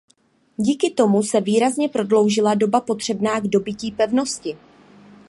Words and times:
Díky 0.57 0.91
tomu 0.91 1.23
se 1.23 1.41
výrazně 1.41 1.89
prodloužila 1.89 2.53
doba 2.55 2.81
potřebná 2.81 3.39
k 3.39 3.47
dobytí 3.47 3.91
pevnosti. 3.91 4.57